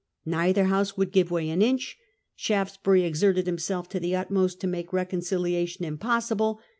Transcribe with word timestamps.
Lords. 0.25 0.31
Neither 0.35 0.63
House 0.63 0.97
would 0.97 1.11
give 1.11 1.29
way 1.29 1.47
an 1.51 1.61
inch. 1.61 1.95
Shaftesbury 2.35 3.03
exerted 3.03 3.45
himself 3.45 3.87
to 3.89 3.99
the 3.99 4.15
utmost 4.15 4.59
to 4.61 4.65
make 4.67 4.91
re 4.91 5.05
conciliation 5.05 5.85
impossible. 5.85 6.59